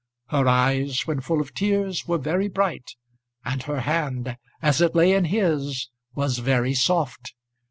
Her 0.29 0.47
eyes, 0.47 1.05
when 1.05 1.21
full 1.21 1.39
of 1.41 1.53
tears, 1.53 2.07
were 2.07 2.17
very 2.17 2.47
bright, 2.47 2.95
and 3.45 3.61
her 3.61 3.81
hand, 3.81 4.35
as 4.59 4.81
it 4.81 4.95
lay 4.95 5.13
in 5.13 5.25
his, 5.25 5.89
was 6.15 6.39
very 6.39 6.73
soft. 6.73 7.35